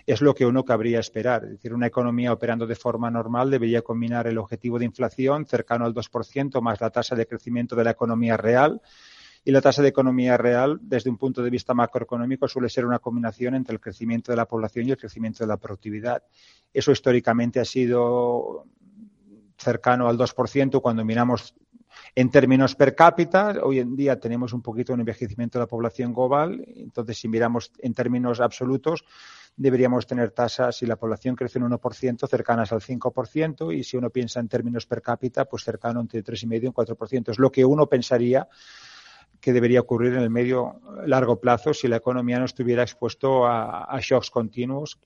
Es 0.05 0.21
lo 0.21 0.35
que 0.35 0.45
uno 0.45 0.63
cabría 0.63 0.99
esperar. 0.99 1.43
Es 1.45 1.49
decir, 1.53 1.73
una 1.73 1.87
economía 1.87 2.31
operando 2.31 2.67
de 2.67 2.75
forma 2.75 3.09
normal 3.09 3.49
debería 3.49 3.81
combinar 3.81 4.27
el 4.27 4.37
objetivo 4.37 4.77
de 4.77 4.85
inflación 4.85 5.47
cercano 5.47 5.85
al 5.85 5.95
2% 5.95 6.61
más 6.61 6.79
la 6.79 6.91
tasa 6.91 7.15
de 7.15 7.25
crecimiento 7.25 7.75
de 7.75 7.85
la 7.85 7.89
economía 7.89 8.37
real. 8.37 8.79
Y 9.43 9.49
la 9.49 9.61
tasa 9.61 9.81
de 9.81 9.87
economía 9.87 10.37
real, 10.37 10.77
desde 10.79 11.09
un 11.09 11.17
punto 11.17 11.41
de 11.41 11.49
vista 11.49 11.73
macroeconómico, 11.73 12.47
suele 12.47 12.69
ser 12.69 12.85
una 12.85 12.99
combinación 12.99 13.55
entre 13.55 13.73
el 13.73 13.79
crecimiento 13.79 14.31
de 14.31 14.35
la 14.35 14.45
población 14.45 14.87
y 14.87 14.91
el 14.91 14.97
crecimiento 14.97 15.43
de 15.43 15.47
la 15.47 15.57
productividad. 15.57 16.21
Eso 16.71 16.91
históricamente 16.91 17.59
ha 17.59 17.65
sido 17.65 18.67
cercano 19.57 20.07
al 20.07 20.17
2% 20.17 20.79
cuando 20.79 21.03
miramos 21.03 21.55
en 22.15 22.29
términos 22.29 22.75
per 22.75 22.95
cápita, 22.95 23.55
hoy 23.63 23.79
en 23.79 23.95
día 23.95 24.19
tenemos 24.19 24.53
un 24.53 24.61
poquito 24.61 24.93
un 24.93 24.99
envejecimiento 25.01 25.59
de 25.59 25.63
la 25.63 25.67
población 25.67 26.13
global, 26.13 26.63
entonces 26.75 27.17
si 27.17 27.27
miramos 27.27 27.71
en 27.79 27.93
términos 27.93 28.39
absolutos, 28.39 29.05
deberíamos 29.55 30.05
tener 30.05 30.31
tasas, 30.31 30.77
si 30.77 30.85
la 30.85 30.95
población 30.95 31.35
crece 31.35 31.59
un 31.59 31.69
1%, 31.71 32.27
cercanas 32.27 32.71
al 32.71 32.81
5%, 32.81 33.75
y 33.75 33.83
si 33.83 33.97
uno 33.97 34.09
piensa 34.11 34.39
en 34.39 34.47
términos 34.47 34.85
per 34.85 35.01
cápita, 35.01 35.45
pues 35.45 35.63
cercano 35.63 35.99
entre 35.99 36.23
3,5 36.23 36.63
y 36.63 36.67
un 36.67 36.73
4%. 36.73 37.31
Es 37.31 37.39
lo 37.39 37.51
que 37.51 37.65
uno 37.65 37.87
pensaría 37.87 38.47
que 39.39 39.53
debería 39.53 39.81
ocurrir 39.81 40.13
en 40.13 40.21
el 40.21 40.29
medio 40.29 40.81
largo 41.05 41.39
plazo 41.39 41.73
si 41.73 41.87
la 41.87 41.97
economía 41.97 42.39
no 42.39 42.45
estuviera 42.45 42.83
expuesto 42.83 43.45
a, 43.45 43.97
shocks 44.01 44.31
continuos 44.31 44.99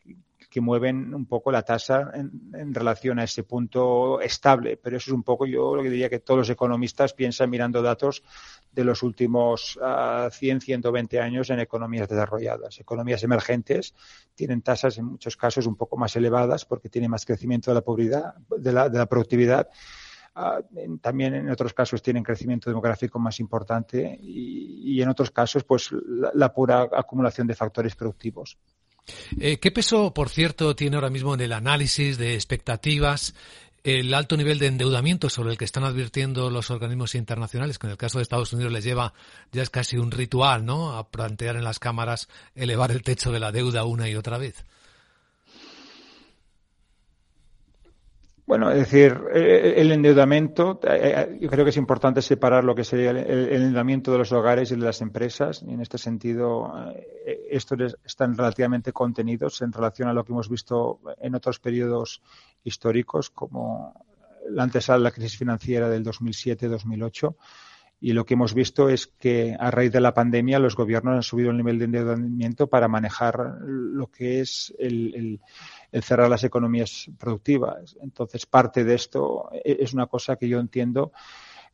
que 0.52 0.60
mueven 0.62 1.16
un 1.16 1.26
poco 1.26 1.50
la 1.52 1.64
tasa 1.64 2.12
en, 2.14 2.74
relación 2.74 3.20
a 3.20 3.24
ese 3.24 3.44
punto 3.44 4.20
estable. 4.20 4.76
Pero 4.76 4.98
eso 4.98 5.10
es 5.10 5.16
un 5.16 5.24
poco, 5.24 5.46
yo 5.46 5.76
lo 5.76 5.82
que 5.82 5.90
diría 5.90 6.10
que 6.10 6.20
todos 6.20 6.40
los 6.40 6.50
economistas 6.50 7.14
piensan 7.14 7.50
mirando 7.50 7.82
datos 7.82 8.22
de 8.72 8.84
los 8.84 9.02
últimos 9.02 9.80
100, 9.80 9.82
ah, 9.84 10.30
120 10.30 11.22
años 11.22 11.50
en 11.50 11.62
economías 11.62 12.10
desarrolladas. 12.10 12.80
Economías 12.80 13.24
emergentes 13.24 13.96
tienen 14.36 14.62
tasas 14.62 14.98
en 14.98 15.06
muchos 15.06 15.38
casos 15.38 15.66
un 15.66 15.78
poco 15.78 15.96
más 15.96 16.16
elevadas 16.18 16.66
porque 16.66 16.90
tienen 16.90 17.10
más 17.10 17.26
crecimiento 17.26 17.72
de 17.72 17.76
la, 17.76 17.82
población, 17.82 18.34
de 18.58 18.74
la, 18.74 18.90
de 18.90 18.98
la 18.98 19.06
productividad 19.06 19.70
Ah, 20.34 20.62
también 21.02 21.34
en 21.36 21.50
otros 21.50 21.74
casos 21.74 22.02
tienen 22.02 22.24
crecimiento 22.24 22.70
demográfico 22.70 23.20
más 23.20 23.40
importante 23.42 24.18
y, 24.22 25.02
en 25.02 25.10
otros 25.10 25.30
casos, 25.30 25.66
pues 25.66 25.90
la, 26.34 26.54
pura 26.54 26.88
acumulación 26.92 27.48
de 27.48 27.56
factores 27.56 27.96
productivos. 27.96 28.58
Eh, 29.40 29.58
¿Qué 29.60 29.72
peso, 29.72 30.14
por 30.14 30.30
cierto, 30.30 30.76
tiene 30.76 30.96
ahora 30.96 31.10
mismo 31.10 31.34
en 31.34 31.42
el 31.42 31.54
análisis 31.54 32.18
de 32.18 32.36
expectativas 32.36 33.34
el 33.84 34.14
alto 34.14 34.38
nivel 34.38 34.60
de 34.60 34.68
endeudamiento 34.68 35.30
sobre 35.30 35.52
el 35.52 35.58
que 35.58 35.66
están 35.66 35.84
advirtiendo 35.84 36.52
los 36.52 36.70
organismos 36.70 37.16
internacionales, 37.16 37.80
que 37.80 37.88
en 37.88 37.92
el 37.92 37.98
caso 37.98 38.20
de 38.20 38.24
Estados 38.24 38.54
Unidos 38.54 38.72
les 38.72 38.84
lleva 38.84 39.14
ya 39.52 39.64
es 39.64 39.72
casi 39.72 39.98
un 39.98 40.12
ritual, 40.12 40.66
¿no? 40.66 40.96
A 40.96 41.10
plantear 41.10 41.56
en 41.56 41.64
las 41.64 41.80
cámaras 41.80 42.28
elevar 42.54 42.92
el 42.92 43.02
techo 43.02 43.32
de 43.32 43.40
la 43.40 43.52
deuda 43.52 43.86
una 43.86 44.08
y 44.08 44.16
otra 44.16 44.38
vez. 44.38 44.66
Bueno, 48.52 48.70
es 48.70 48.80
decir, 48.80 49.18
eh, 49.34 49.76
el 49.78 49.94
endeudamiento, 49.94 50.78
eh, 50.84 51.38
yo 51.40 51.50
creo 51.50 51.64
que 51.64 51.70
es 51.70 51.78
importante 51.78 52.22
separar 52.22 52.66
lo 52.66 52.76
que 52.76 52.84
sería 52.84 53.12
el 53.12 53.50
endeudamiento 53.50 54.12
de 54.12 54.18
los 54.18 54.34
hogares 54.34 54.70
y 54.72 54.76
de 54.76 54.82
las 54.82 55.00
empresas. 55.00 55.64
Y 55.66 55.72
en 55.72 55.80
este 55.80 55.98
sentido, 55.98 56.70
estos 57.50 57.96
están 58.04 58.36
relativamente 58.36 58.92
contenidos 58.92 59.62
en 59.62 59.72
relación 59.72 60.10
a 60.10 60.14
lo 60.14 60.26
que 60.26 60.34
hemos 60.34 60.50
visto 60.50 61.00
en 61.22 61.34
otros 61.34 61.60
periodos 61.60 62.22
históricos, 62.66 63.30
como 63.30 63.94
la 64.50 64.64
antesala 64.64 64.98
de 64.98 65.04
la 65.06 65.12
crisis 65.12 65.38
financiera 65.38 65.88
del 65.88 66.04
2007-2008. 66.04 67.34
Y 68.04 68.14
lo 68.14 68.26
que 68.26 68.34
hemos 68.34 68.54
visto 68.56 68.90
es 68.90 69.08
que 69.08 69.56
a 69.58 69.70
raíz 69.70 69.92
de 69.92 70.02
la 70.02 70.14
pandemia 70.14 70.58
los 70.58 70.76
gobiernos 70.76 71.16
han 71.16 71.24
subido 71.24 71.52
el 71.52 71.58
nivel 71.58 71.78
de 71.78 71.86
endeudamiento 71.86 72.68
para 72.68 72.88
manejar 72.88 73.60
lo 73.62 74.08
que 74.08 74.42
es 74.42 74.74
el 74.80 75.40
cerrar 76.02 76.28
las 76.28 76.44
economías 76.44 77.12
productivas. 77.20 77.96
Entonces, 78.02 78.48
parte 78.48 78.84
de 78.84 78.96
esto 78.96 79.50
e-, 79.54 79.78
es 79.82 79.94
una 79.94 80.08
cosa 80.08 80.36
que 80.36 80.50
yo 80.50 80.60
entiendo 80.60 81.12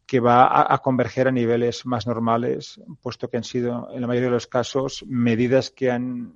que 0.07 0.21
va 0.21 0.73
a, 0.73 0.77
converger 0.77 1.27
a 1.27 1.31
niveles 1.31 1.85
más 1.85 2.07
normales, 2.07 2.79
puesto 3.01 3.29
que 3.29 3.35
han 3.35 3.43
sido, 3.43 3.89
en 3.91 3.99
la 3.99 4.07
mayoría 4.07 4.29
de 4.29 4.35
los 4.35 4.47
casos, 4.47 5.03
medidas 5.05 5.69
que 5.69 5.91
han 5.91 6.33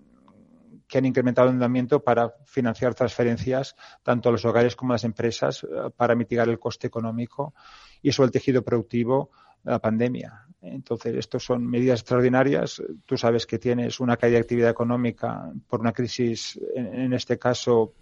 que 0.90 0.98
han 0.98 1.06
incrementado 1.06 1.48
el 1.48 1.54
endeudamiento 1.54 2.04
para 2.04 2.34
financiar 2.44 2.94
transferencias 2.94 3.78
tanto 4.04 4.28
a 4.28 4.32
los 4.34 4.44
hogares 4.44 4.76
como 4.76 4.92
a 4.92 4.96
las 4.96 5.06
empresas 5.06 5.64
eh, 5.64 5.90
para 5.96 6.16
mitigar 6.16 6.50
el 6.50 6.60
coste 6.60 6.88
económico 6.88 7.54
y 8.02 8.10
eso 8.10 8.26
el 8.26 8.32
tejido 8.32 8.62
productivo 8.62 9.32
la 9.64 9.80
pandemia. 9.80 10.46
Entonces, 10.62 11.16
estos 11.16 11.44
son 11.44 11.66
medidas 11.66 12.02
extraordinarias. 12.02 12.82
Tú 13.06 13.18
sabes 13.18 13.46
que 13.46 13.58
tienes 13.58 14.00
una 14.00 14.18
caída 14.18 14.36
de 14.36 14.42
actividad 14.42 14.70
económica 14.70 15.52
por 15.68 15.80
una 15.80 15.92
crisis, 15.92 16.60
en, 16.76 17.14
este 17.14 17.40
caso, 17.40 17.94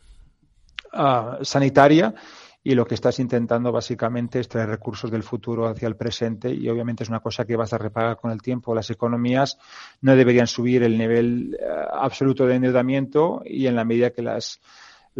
ah, 0.91 1.39
sanitaria, 1.41 2.13
y 2.61 2.75
lo 2.75 2.85
que 2.85 2.95
estás 2.95 3.19
intentando 3.19 3.71
básicamente 3.71 4.39
es 4.39 4.49
traer 4.49 4.67
recursos 4.67 5.09
del 5.09 5.23
futuro 5.23 5.67
hacia 5.67 5.87
el 5.87 5.95
presente 5.95 6.53
y 6.53 6.67
obviamente 6.67 7.03
es 7.03 7.09
una 7.09 7.21
cosa 7.21 7.45
que 7.45 7.55
vas 7.55 7.71
a 7.71 7.77
repagar 7.77 8.17
con 8.17 8.31
el 8.31 8.41
tiempo. 8.41 8.75
Las 8.75 8.89
economías 8.89 9.57
no 10.01 10.15
deberían 10.15 10.47
subir 10.47 10.83
el 10.83 10.97
nivel 10.97 11.57
eh, 11.59 11.65
absoluto 11.93 12.45
de 12.45 12.55
endeudamiento 12.55 13.41
y 13.45 13.67
en 13.67 13.75
la 13.75 13.85
medida 13.85 14.09
que 14.09 14.21
las, 14.21 14.59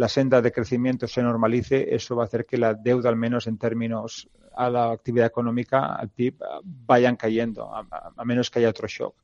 la 0.00 0.08
senda 0.08 0.40
de 0.40 0.50
crecimiento 0.50 1.06
se 1.06 1.22
normalice, 1.22 1.94
eso 1.94 2.16
va 2.16 2.22
a 2.22 2.26
hacer 2.26 2.46
que 2.46 2.56
la 2.56 2.72
deuda, 2.72 3.10
al 3.10 3.16
menos 3.16 3.46
en 3.46 3.58
términos 3.58 4.30
a 4.56 4.70
la 4.70 4.92
actividad 4.92 5.26
económica, 5.26 5.94
al 5.94 6.08
PIB, 6.08 6.36
vayan 6.64 7.16
cayendo, 7.16 7.70
a, 7.70 8.24
menos 8.24 8.48
que 8.48 8.60
haya 8.60 8.70
otro 8.70 8.88
shock. 8.88 9.14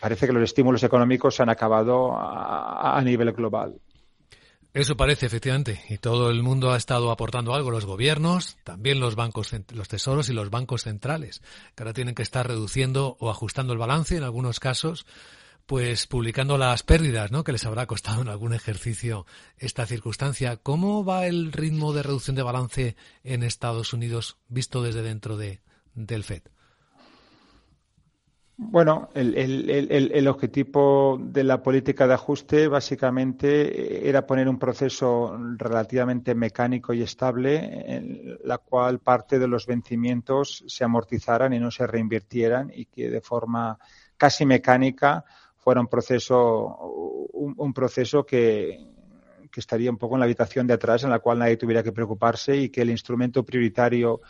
Parece 0.00 0.28
que 0.28 0.32
los 0.32 0.44
estímulos 0.44 0.84
económicos 0.84 1.34
se 1.34 1.42
han 1.42 1.48
acabado 1.48 2.16
a, 2.16 3.00
nivel 3.02 3.32
global. 3.32 3.74
Eso 4.72 4.96
parece, 4.96 5.26
efectivamente. 5.26 5.82
Y 5.88 5.98
todo 5.98 6.30
el 6.30 6.44
mundo 6.44 6.70
ha 6.70 6.76
estado 6.76 7.10
aportando 7.10 7.52
algo, 7.52 7.72
los 7.72 7.86
gobiernos, 7.86 8.58
también 8.62 9.00
los 9.00 9.16
bancos, 9.16 9.52
los 9.72 9.88
tesoros 9.88 10.28
y 10.28 10.32
los 10.32 10.50
bancos 10.50 10.82
centrales, 10.82 11.42
que 11.74 11.82
ahora 11.82 11.92
tienen 11.92 12.14
que 12.14 12.22
estar 12.22 12.46
reduciendo 12.46 13.16
o 13.18 13.30
ajustando 13.30 13.72
el 13.72 13.80
balance 13.80 14.16
en 14.16 14.22
algunos 14.22 14.60
casos 14.60 15.06
pues 15.66 16.06
publicando 16.06 16.58
las 16.58 16.82
pérdidas, 16.82 17.32
¿no? 17.32 17.42
Que 17.44 17.52
les 17.52 17.66
habrá 17.66 17.86
costado 17.86 18.22
en 18.22 18.28
algún 18.28 18.54
ejercicio 18.54 19.26
esta 19.58 19.84
circunstancia. 19.84 20.56
¿Cómo 20.56 21.04
va 21.04 21.26
el 21.26 21.52
ritmo 21.52 21.92
de 21.92 22.04
reducción 22.04 22.36
de 22.36 22.42
balance 22.42 22.96
en 23.24 23.42
Estados 23.42 23.92
Unidos 23.92 24.38
visto 24.48 24.82
desde 24.82 25.02
dentro 25.02 25.36
de, 25.36 25.60
del 25.94 26.22
FED? 26.22 26.42
Bueno, 28.58 29.10
el, 29.12 29.36
el, 29.36 29.90
el, 29.90 30.28
objetivo 30.28 31.18
de 31.20 31.44
la 31.44 31.62
política 31.62 32.06
de 32.06 32.14
ajuste 32.14 32.68
básicamente 32.68 34.08
era 34.08 34.26
poner 34.26 34.48
un 34.48 34.58
proceso 34.58 35.36
relativamente 35.58 36.34
mecánico 36.34 36.94
y 36.94 37.02
estable 37.02 37.96
en 37.96 38.38
la 38.44 38.56
cual 38.56 39.00
parte 39.00 39.38
de 39.38 39.46
los 39.46 39.66
vencimientos 39.66 40.64
se 40.68 40.84
amortizaran 40.84 41.52
y 41.52 41.58
no 41.58 41.70
se 41.70 41.86
reinvirtieran 41.86 42.72
y 42.74 42.86
que 42.86 43.10
de 43.10 43.20
forma 43.20 43.78
casi 44.16 44.46
mecánica 44.46 45.26
fuera 45.66 45.80
un 45.80 45.88
proceso, 45.88 47.28
un, 47.32 47.74
proceso 47.74 48.24
que, 48.24 48.86
estaría 49.56 49.90
un 49.90 49.96
poco 49.96 50.14
en 50.14 50.20
la 50.20 50.26
habitación 50.26 50.64
de 50.68 50.74
atrás 50.74 51.02
en 51.02 51.10
la 51.10 51.18
cual 51.18 51.40
nadie 51.40 51.56
tuviera 51.56 51.82
que 51.82 51.90
preocuparse 51.90 52.56
y 52.56 52.68
que 52.68 52.82
el 52.82 52.90
instrumento 52.90 53.44
prioritario 53.44 54.20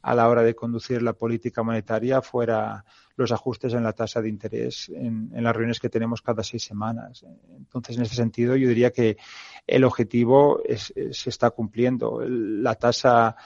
a 0.00 0.14
la 0.14 0.26
hora 0.26 0.42
de 0.42 0.54
conducir 0.54 1.02
la 1.02 1.12
política 1.12 1.62
monetaria 1.62 2.22
fuera 2.22 2.82
los 3.14 3.30
ajustes 3.30 3.74
en 3.74 3.82
la 3.82 3.92
tasa 3.92 4.22
de 4.22 4.30
interés 4.30 4.88
en, 4.88 5.28
las 5.34 5.54
reuniones 5.54 5.80
que 5.80 5.90
tenemos 5.90 6.22
cada 6.22 6.42
seis 6.42 6.62
semanas. 6.64 7.26
Entonces, 7.58 7.98
en 7.98 8.04
ese 8.04 8.14
sentido, 8.14 8.56
yo 8.56 8.66
diría 8.66 8.90
que 8.90 9.18
el 9.66 9.84
objetivo 9.84 10.62
se 10.76 11.28
está 11.28 11.50
cumpliendo. 11.50 12.22
La 12.26 12.74
tasa 12.74 13.36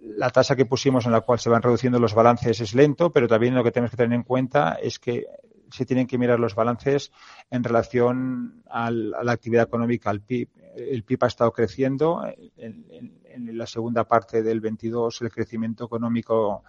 la 0.00 0.30
tasa 0.30 0.54
que 0.54 0.66
pusimos 0.66 1.06
en 1.06 1.12
la 1.12 1.22
cual 1.22 1.40
se 1.40 1.50
van 1.50 1.62
reduciendo 1.62 1.98
los 1.98 2.14
balances 2.14 2.60
es 2.60 2.72
lento, 2.72 3.10
pero 3.10 3.26
también 3.26 3.56
lo 3.56 3.64
que 3.64 3.72
tenemos 3.72 3.90
que 3.90 3.96
tener 3.96 4.14
en 4.14 4.22
cuenta 4.22 4.74
es 4.74 5.00
que 5.00 5.26
se 5.74 5.84
tienen 5.84 6.06
que 6.06 6.18
mirar 6.18 6.38
los 6.38 6.54
balances 6.54 7.10
en 7.50 7.64
relación 7.64 8.62
a 8.70 8.90
la 8.90 9.32
actividad 9.32 9.64
económica, 9.64 10.10
al 10.10 10.20
PIB. 10.20 10.48
El 10.76 11.02
PIB 11.02 11.24
ha 11.24 11.26
estado 11.26 11.52
creciendo. 11.52 12.22
En, 12.56 13.58
la 13.58 13.66
segunda 13.66 14.04
parte 14.04 14.44
del 14.44 14.60
22 14.60 15.22
el 15.22 15.30
crecimiento 15.32 15.86
económico 15.86 16.62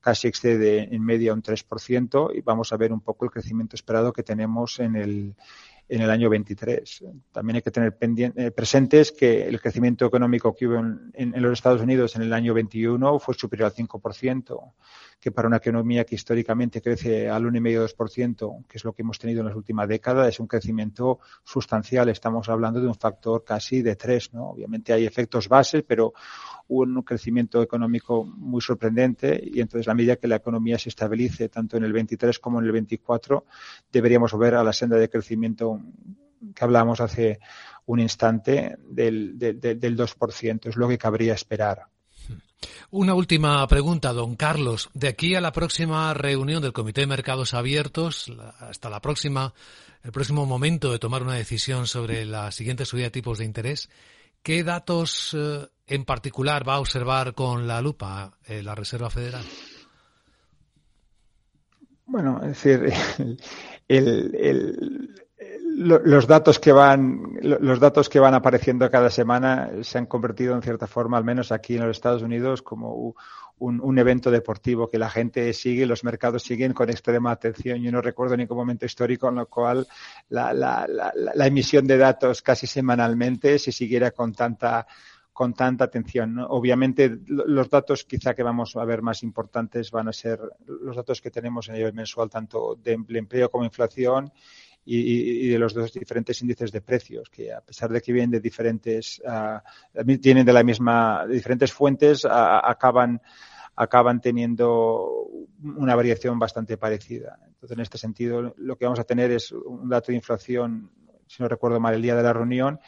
casi 0.00 0.26
excede 0.26 0.92
en 0.92 1.04
media 1.04 1.32
un 1.32 1.42
3% 1.42 2.34
y 2.34 2.40
vamos 2.40 2.72
a 2.72 2.76
ver 2.76 2.92
un 2.92 3.00
poco 3.00 3.24
el 3.24 3.30
crecimiento 3.30 3.76
esperado 3.76 4.12
que 4.12 4.24
tenemos 4.24 4.80
en 4.80 4.96
el, 4.96 5.36
en 5.90 6.00
el 6.00 6.10
año 6.10 6.30
23. 6.30 7.04
También 7.32 7.56
hay 7.56 7.62
que 7.62 7.72
tener 7.72 7.96
eh, 8.00 8.50
presentes 8.52 9.10
que 9.10 9.48
el 9.48 9.60
crecimiento 9.60 10.06
económico 10.06 10.54
que 10.54 10.68
hubo 10.68 10.78
en, 10.78 11.42
los 11.42 11.52
Estados 11.52 11.82
Unidos 11.82 12.14
en 12.14 12.22
el 12.22 12.32
año 12.32 12.54
21 12.54 13.18
fue 13.18 13.34
superior 13.34 13.66
al 13.66 13.74
5% 13.74 14.72
que 15.20 15.32
para 15.32 15.48
una 15.48 15.58
economía 15.58 16.04
que 16.04 16.14
históricamente 16.14 16.80
crece 16.80 17.28
al 17.28 17.44
1,5-2%, 17.44 18.64
que 18.66 18.78
es 18.78 18.84
lo 18.84 18.94
que 18.94 19.02
hemos 19.02 19.18
tenido 19.18 19.40
en 19.40 19.48
las 19.48 19.56
últimas 19.56 19.86
décadas, 19.86 20.28
es 20.28 20.40
un 20.40 20.46
crecimiento 20.46 21.18
sustancial. 21.44 22.08
Estamos 22.08 22.48
hablando 22.48 22.80
de 22.80 22.86
un 22.86 22.94
factor 22.94 23.44
casi 23.44 23.82
de 23.82 23.96
3, 23.96 24.32
¿no? 24.32 24.50
Obviamente 24.50 24.94
hay 24.94 25.04
efectos 25.04 25.46
bases, 25.46 25.84
pero 25.86 26.14
un 26.70 27.02
crecimiento 27.02 27.62
económico 27.62 28.24
muy 28.24 28.60
sorprendente 28.60 29.42
y 29.44 29.60
entonces 29.60 29.88
a 29.88 29.94
medida 29.94 30.16
que 30.16 30.28
la 30.28 30.36
economía 30.36 30.78
se 30.78 30.88
estabilice 30.88 31.48
tanto 31.48 31.76
en 31.76 31.84
el 31.84 31.92
23 31.92 32.38
como 32.38 32.60
en 32.60 32.66
el 32.66 32.72
24 32.72 33.44
deberíamos 33.92 34.32
volver 34.32 34.54
a 34.54 34.64
la 34.64 34.72
senda 34.72 34.96
de 34.96 35.08
crecimiento 35.08 35.80
que 36.54 36.64
hablábamos 36.64 37.00
hace 37.00 37.38
un 37.86 38.00
instante 38.00 38.76
del, 38.88 39.38
del, 39.38 39.60
del 39.60 39.96
2%. 39.96 40.68
Es 40.68 40.76
lo 40.76 40.88
que 40.88 40.98
cabría 40.98 41.34
esperar. 41.34 41.86
Una 42.90 43.14
última 43.14 43.66
pregunta, 43.68 44.12
don 44.12 44.36
Carlos. 44.36 44.90
De 44.94 45.08
aquí 45.08 45.34
a 45.34 45.40
la 45.40 45.52
próxima 45.52 46.12
reunión 46.14 46.62
del 46.62 46.72
Comité 46.72 47.02
de 47.02 47.06
Mercados 47.06 47.54
Abiertos, 47.54 48.32
hasta 48.58 48.90
la 48.90 49.00
próxima, 49.00 49.54
el 50.02 50.12
próximo 50.12 50.46
momento 50.46 50.92
de 50.92 50.98
tomar 50.98 51.22
una 51.22 51.34
decisión 51.34 51.86
sobre 51.86 52.24
la 52.26 52.50
siguiente 52.52 52.84
subida 52.84 53.04
de 53.04 53.10
tipos 53.10 53.38
de 53.38 53.44
interés, 53.44 53.88
¿qué 54.42 54.64
datos 54.64 55.36
eh, 55.38 55.66
en 55.90 56.04
particular 56.04 56.66
va 56.66 56.74
a 56.74 56.80
observar 56.80 57.34
con 57.34 57.66
la 57.66 57.82
lupa 57.82 58.32
eh, 58.46 58.62
la 58.62 58.76
Reserva 58.76 59.10
Federal? 59.10 59.44
Bueno, 62.06 62.40
es 62.42 62.62
decir, 62.62 62.92
los 65.76 66.26
datos 66.28 66.60
que 66.60 66.70
van 66.70 67.38
los 67.42 67.80
datos 67.80 68.08
que 68.08 68.20
van 68.20 68.34
apareciendo 68.34 68.88
cada 68.88 69.10
semana 69.10 69.70
se 69.82 69.98
han 69.98 70.06
convertido 70.06 70.54
en 70.54 70.62
cierta 70.62 70.86
forma 70.86 71.18
al 71.18 71.24
menos 71.24 71.50
aquí 71.50 71.74
en 71.74 71.86
los 71.86 71.96
Estados 71.96 72.22
Unidos 72.22 72.62
como 72.62 73.14
un, 73.58 73.98
evento 73.98 74.30
deportivo 74.30 74.88
que 74.90 74.98
la 74.98 75.10
gente 75.10 75.52
sigue 75.52 75.86
los 75.86 76.04
mercados 76.04 76.42
siguen 76.42 76.72
con 76.72 76.88
extrema 76.88 77.30
atención 77.32 77.82
yo 77.82 77.90
no 77.90 78.00
recuerdo 78.00 78.36
ningún 78.36 78.58
momento 78.58 78.86
histórico 78.86 79.28
en 79.28 79.38
el 79.38 79.46
cual 79.46 79.86
la, 80.28 80.52
la, 80.52 80.86
la, 80.88 81.46
emisión 81.46 81.86
de 81.86 81.98
datos 81.98 82.42
casi 82.42 82.66
semanalmente 82.66 83.58
si 83.58 83.72
siguiera 83.72 84.10
con 84.12 84.32
tanta 84.32 84.86
con 85.32 85.54
tanta 85.54 85.84
atención. 85.84 86.38
Obviamente, 86.38 87.18
los 87.26 87.70
datos 87.70 88.04
quizá 88.04 88.34
que 88.34 88.42
vamos 88.42 88.76
a 88.76 88.84
ver 88.84 89.02
más 89.02 89.22
importantes 89.22 89.90
van 89.90 90.08
a 90.08 90.12
ser 90.12 90.40
los 90.66 90.96
datos 90.96 91.20
que 91.20 91.30
tenemos 91.30 91.68
a 91.68 91.72
nivel 91.72 91.94
mensual, 91.94 92.28
tanto 92.28 92.76
de 92.76 92.92
empleo 93.08 93.50
como 93.50 93.64
inflación 93.64 94.32
y, 94.84 95.48
de 95.48 95.58
los 95.58 95.74
dos 95.74 95.92
diferentes 95.92 96.40
índices 96.42 96.72
de 96.72 96.80
precios, 96.80 97.30
que 97.30 97.52
a 97.52 97.60
pesar 97.60 97.90
de 97.90 98.00
que 98.00 98.12
vienen 98.12 98.30
de 98.30 98.40
diferentes, 98.40 99.22
uh, 99.24 100.18
tienen 100.20 100.44
de 100.44 100.52
la 100.52 100.62
misma, 100.62 101.26
de 101.26 101.34
diferentes 101.34 101.72
fuentes, 101.72 102.24
acaban 102.24 103.20
acaban 103.76 104.20
teniendo 104.20 105.26
una 105.62 105.94
variación 105.94 106.38
bastante 106.38 106.76
parecida. 106.76 107.38
Entonces, 107.46 107.70
en 107.70 107.80
este 107.80 107.96
sentido, 107.96 108.54
lo 108.58 108.76
que 108.76 108.84
vamos 108.84 109.00
a 109.00 109.04
tener 109.04 109.30
es 109.30 109.52
un 109.52 109.88
dato 109.88 110.12
de 110.12 110.16
inflación, 110.16 110.90
si 111.26 111.42
no 111.42 111.48
recuerdo 111.48 111.80
mal, 111.80 111.94
el 111.94 112.02
día 112.02 112.14
de 112.14 112.22
la 112.22 112.34
reunión, 112.34 112.78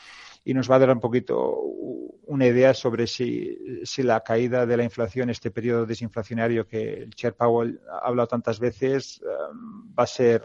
y 0.44 0.54
nos 0.54 0.70
va 0.70 0.76
a 0.76 0.78
dar 0.80 0.90
un 0.90 1.00
poquito 1.00 1.56
una 2.26 2.46
idea 2.46 2.72
sobre 2.72 3.06
si, 3.06 3.82
si 3.84 4.02
la 4.02 4.20
caída 4.20 4.64
de 4.64 4.76
la 4.76 4.84
inflación, 4.84 5.30
este 5.30 5.50
periodo 5.50 5.86
desinflacionario 5.86 6.66
que 6.66 6.94
el 7.02 7.14
Chair 7.14 7.34
Powell 7.34 7.80
ha 7.90 8.08
hablado 8.08 8.28
tantas 8.28 8.58
veces, 8.58 9.20
eh, 9.22 9.26
va 9.98 10.04
a 10.04 10.06
ser 10.06 10.42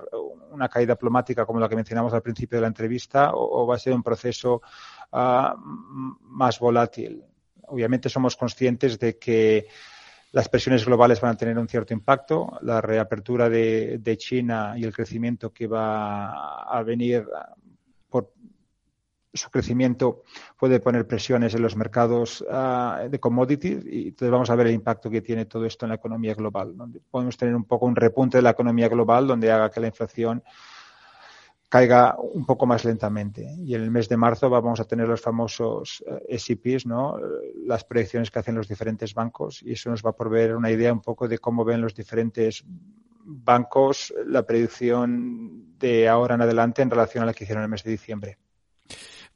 una 0.51 0.69
caída 0.69 0.95
plomática 0.95 1.45
como 1.45 1.59
la 1.59 1.69
que 1.69 1.75
mencionamos 1.75 2.13
al 2.13 2.21
principio 2.21 2.57
de 2.57 2.61
la 2.61 2.67
entrevista 2.67 3.31
o, 3.33 3.65
va 3.65 3.75
a 3.75 3.79
ser 3.79 3.93
un 3.93 4.03
proceso 4.03 4.61
uh, 5.11 5.55
más 6.21 6.59
volátil. 6.59 7.23
Obviamente 7.67 8.09
somos 8.09 8.35
conscientes 8.35 8.97
de 8.97 9.17
que 9.17 9.67
las 10.31 10.49
presiones 10.49 10.85
globales 10.85 11.21
van 11.21 11.31
a 11.31 11.37
tener 11.37 11.57
un 11.57 11.67
cierto 11.67 11.93
impacto. 11.93 12.57
La 12.61 12.81
reapertura 12.81 13.49
de, 13.49 14.15
China 14.17 14.73
y 14.77 14.83
el 14.83 14.93
crecimiento 14.93 15.51
que 15.51 15.67
va 15.67 16.63
a 16.63 16.83
venir 16.83 17.25
su 19.37 19.49
crecimiento 19.49 20.23
puede 20.57 20.79
poner 20.79 21.07
presiones 21.07 21.53
en 21.55 21.61
los 21.61 21.75
mercados 21.75 22.41
uh, 22.41 23.09
de 23.09 23.19
commodities 23.19 23.85
y 23.85 24.09
entonces 24.09 24.31
vamos 24.31 24.49
a 24.49 24.55
ver 24.55 24.67
el 24.67 24.73
impacto 24.73 25.09
que 25.09 25.21
tiene 25.21 25.45
todo 25.45 25.65
esto 25.65 25.85
en 25.85 25.89
la 25.89 25.95
economía 25.95 26.33
global. 26.33 26.75
Donde 26.75 26.99
podemos 27.11 27.37
tener 27.37 27.55
un 27.55 27.65
poco 27.65 27.85
un 27.85 27.95
repunte 27.95 28.37
de 28.37 28.41
la 28.41 28.51
economía 28.51 28.89
global 28.89 29.27
donde 29.27 29.51
haga 29.51 29.69
que 29.69 29.79
la 29.79 29.87
inflación 29.87 30.43
caiga 31.69 32.15
un 32.19 32.45
poco 32.45 32.65
más 32.65 32.85
lentamente. 32.85 33.55
Y 33.59 33.75
en 33.75 33.83
el 33.83 33.91
mes 33.91 34.07
de 34.07 34.17
marzo 34.17 34.49
vamos 34.49 34.79
a 34.79 34.85
tener 34.85 35.07
los 35.07 35.21
famosos 35.21 36.03
eh, 36.27 36.37
SIPs, 36.37 36.85
¿no? 36.85 37.17
las 37.65 37.83
proyecciones 37.83 38.31
que 38.31 38.39
hacen 38.39 38.55
los 38.55 38.67
diferentes 38.67 39.13
bancos 39.13 39.61
y 39.63 39.73
eso 39.73 39.89
nos 39.89 40.03
va 40.03 40.11
a 40.11 40.15
proveer 40.15 40.55
una 40.55 40.71
idea 40.71 40.93
un 40.93 41.01
poco 41.01 41.27
de 41.27 41.39
cómo 41.39 41.65
ven 41.65 41.81
los 41.81 41.93
diferentes 41.93 42.63
bancos 43.27 44.13
la 44.25 44.43
predicción 44.43 45.77
de 45.77 46.07
ahora 46.07 46.35
en 46.35 46.41
adelante 46.41 46.81
en 46.81 46.89
relación 46.89 47.23
a 47.23 47.27
la 47.27 47.33
que 47.33 47.43
hicieron 47.43 47.63
el 47.63 47.69
mes 47.69 47.83
de 47.83 47.91
diciembre. 47.91 48.37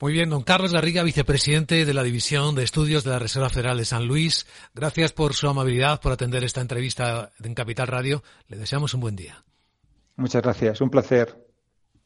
Muy 0.01 0.13
bien, 0.13 0.31
don 0.31 0.41
Carlos 0.41 0.73
Garriga, 0.73 1.03
vicepresidente 1.03 1.85
de 1.85 1.93
la 1.93 2.01
División 2.01 2.55
de 2.55 2.63
Estudios 2.63 3.03
de 3.03 3.11
la 3.11 3.19
Reserva 3.19 3.51
Federal 3.51 3.77
de 3.77 3.85
San 3.85 4.07
Luis. 4.07 4.47
Gracias 4.73 5.13
por 5.13 5.35
su 5.35 5.47
amabilidad, 5.47 6.01
por 6.01 6.11
atender 6.11 6.43
esta 6.43 6.59
entrevista 6.59 7.31
en 7.43 7.53
Capital 7.53 7.85
Radio. 7.85 8.23
Le 8.47 8.57
deseamos 8.57 8.95
un 8.95 9.01
buen 9.01 9.15
día. 9.15 9.43
Muchas 10.15 10.41
gracias, 10.41 10.81
un 10.81 10.89
placer. 10.89 11.50